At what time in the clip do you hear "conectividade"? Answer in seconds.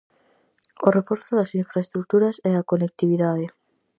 2.71-3.45